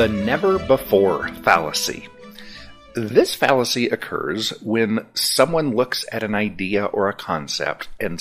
[0.00, 2.08] The never before fallacy.
[2.94, 8.18] This fallacy occurs when someone looks at an idea or a concept and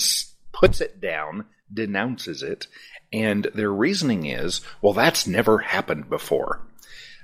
[0.52, 2.68] puts it down, denounces it,
[3.13, 6.60] and their reasoning is, well, that's never happened before.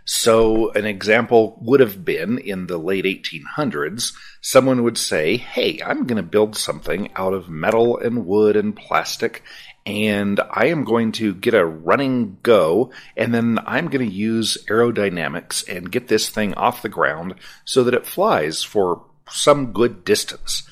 [0.07, 6.05] So, an example would have been in the late 1800s, someone would say, Hey, I'm
[6.05, 9.41] going to build something out of metal and wood and plastic,
[9.83, 14.63] and I am going to get a running go, and then I'm going to use
[14.69, 17.33] aerodynamics and get this thing off the ground
[17.65, 20.69] so that it flies for some good distance.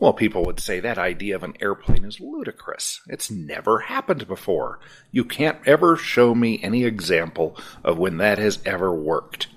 [0.00, 3.00] Well, people would say that idea of an airplane is ludicrous.
[3.08, 4.78] It's never happened before.
[5.10, 9.48] You can't ever show me any example of when that has ever worked.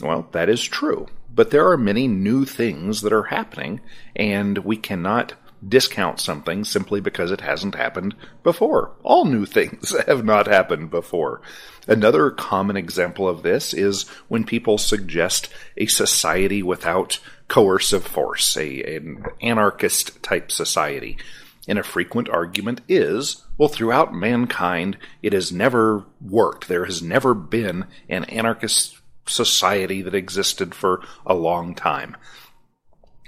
[0.00, 1.08] Well, that is true.
[1.34, 3.80] But there are many new things that are happening,
[4.14, 5.34] and we cannot
[5.68, 8.92] discount something simply because it hasn't happened before.
[9.02, 11.40] All new things have not happened before.
[11.86, 18.96] Another common example of this is when people suggest a society without coercive force, a,
[18.96, 21.18] an anarchist type society.
[21.66, 26.68] And a frequent argument is, well, throughout mankind, it has never worked.
[26.68, 32.16] There has never been an anarchist society that existed for a long time.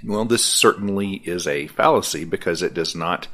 [0.03, 3.27] Well, this certainly is a fallacy because it does not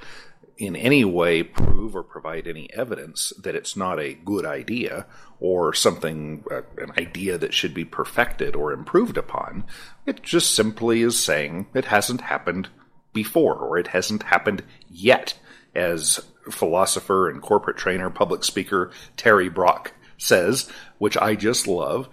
[0.57, 5.05] in any way prove or provide any evidence that it's not a good idea
[5.39, 9.65] or something, uh, an idea that should be perfected or improved upon.
[10.05, 12.69] It just simply is saying it hasn't happened
[13.11, 15.37] before or it hasn't happened yet,
[15.75, 22.07] as philosopher and corporate trainer, public speaker Terry Brock says, which I just love.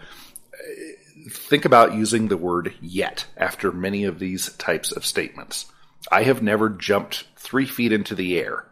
[1.30, 5.66] Think about using the word yet after many of these types of statements.
[6.10, 8.66] I have never jumped three feet into the air.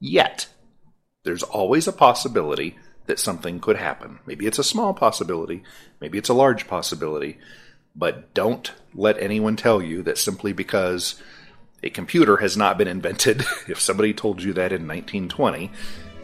[0.00, 0.46] Yet.
[1.24, 2.76] There's always a possibility
[3.06, 4.20] that something could happen.
[4.26, 5.62] Maybe it's a small possibility,
[6.00, 7.38] maybe it's a large possibility,
[7.96, 11.20] but don't let anyone tell you that simply because
[11.82, 15.70] a computer has not been invented, if somebody told you that in 1920,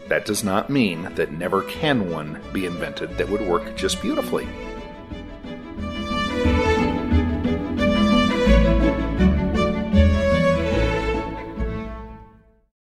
[0.09, 4.49] that does not mean that never can one be invented that would work just beautifully.